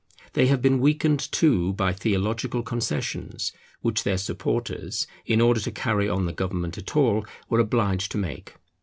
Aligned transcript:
They 0.33 0.47
have 0.47 0.63
been 0.63 0.79
weakened, 0.79 1.31
too, 1.31 1.73
by 1.73 1.93
theological 1.93 2.63
concessions 2.63 3.53
which 3.81 4.01
their 4.03 4.17
supporters, 4.17 5.05
in 5.27 5.39
order 5.39 5.59
to 5.59 5.71
carry 5.71 6.09
on 6.09 6.25
the 6.25 6.33
government 6.33 6.75
at 6.79 6.95
all, 6.95 7.23
were 7.49 7.59
obliged 7.59 8.11
to 8.13 8.17
make. 8.17 8.55